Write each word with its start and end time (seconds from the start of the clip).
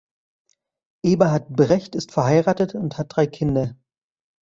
Eberhard 1.05 1.49
Brecht 1.55 1.93
ist 1.93 2.11
verheiratet 2.11 2.73
und 2.73 2.97
hat 2.97 3.15
drei 3.15 3.27
Kinder. 3.27 3.75